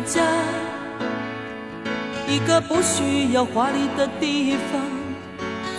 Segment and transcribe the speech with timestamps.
[0.00, 0.22] 家，
[2.28, 4.80] 一个不需要华丽的地方。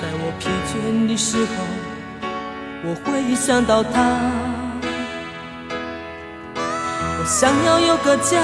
[0.00, 1.52] 在我疲倦的时候，
[2.84, 4.20] 我会想到他。
[7.20, 8.40] 我想要有个家，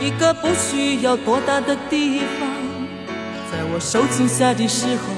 [0.00, 2.48] 一个不需要多大的地方。
[3.50, 5.14] 在我受惊吓的时候，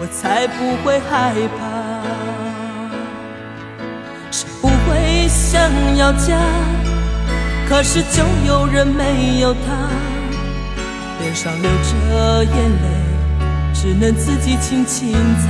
[0.00, 1.62] 我才不会害怕。
[4.30, 6.36] 谁不会想要家，
[7.68, 9.88] 可是就有人没有他，
[11.20, 12.86] 脸上流着眼泪，
[13.72, 15.48] 只能自己轻轻擦。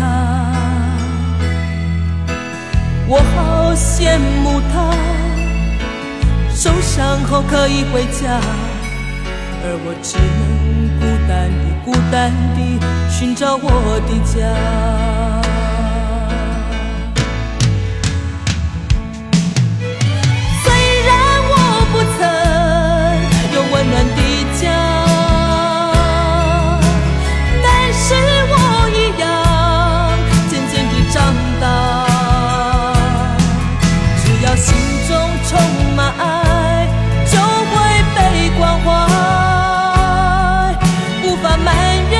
[3.07, 4.95] 我好羡慕他，
[6.55, 8.41] 受伤后可以回家，
[9.63, 12.59] 而我只能孤单地、孤单地
[13.11, 13.69] 寻找我
[14.09, 15.44] 的家。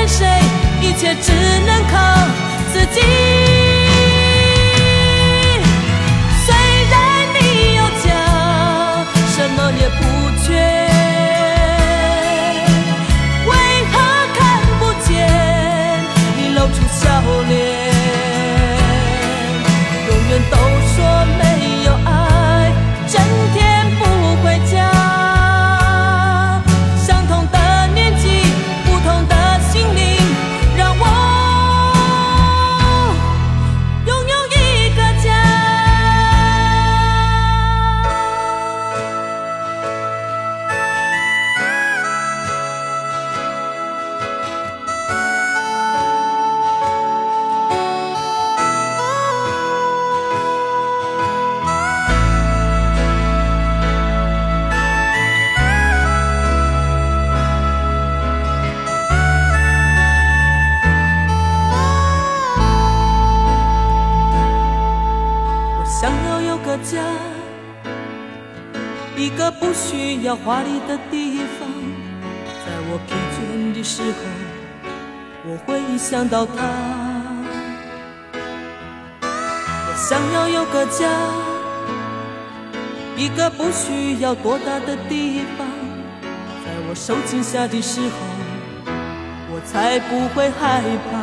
[0.07, 0.27] 谁
[0.81, 1.31] 一切只
[1.65, 1.97] 能靠
[2.71, 3.01] 自己。
[6.45, 6.53] 虽
[6.91, 6.93] 然
[7.33, 10.14] 你有家什么也不
[69.17, 71.69] 一个不需要华丽的地方，
[72.65, 74.17] 在我疲倦的时候，
[75.45, 76.53] 我会想到他。
[79.87, 81.07] 我想要有个家，
[83.15, 85.65] 一个不需要多大的地方，
[86.65, 88.09] 在我受惊吓的时候，
[89.49, 91.15] 我才不会害怕。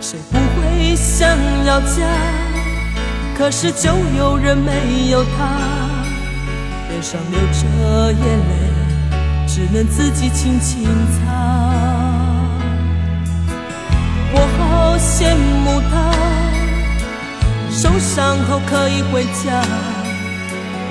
[0.00, 1.28] 谁不会想
[1.66, 2.45] 要家？
[3.36, 5.58] 可是就有人没有他。
[6.88, 8.52] 脸上流着眼泪，
[9.46, 11.20] 只能自己轻轻擦。
[14.32, 15.94] 我好羡慕他，
[17.70, 19.62] 受伤后可以回家，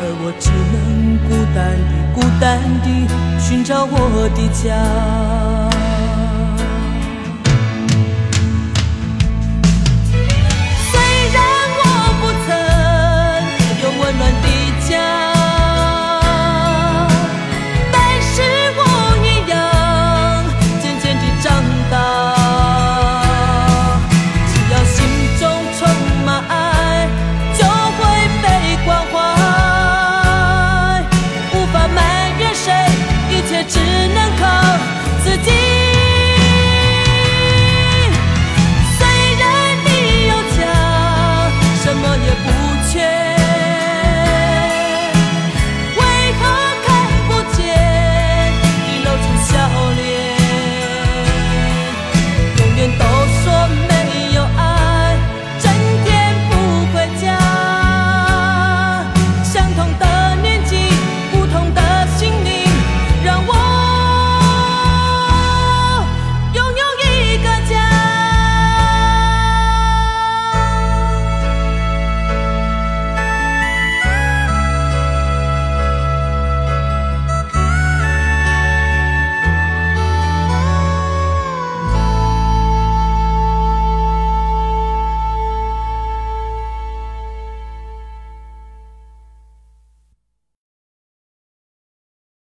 [0.01, 1.57] 而我只能孤单
[1.89, 2.87] 地、孤单地
[3.39, 5.64] 寻找我的家。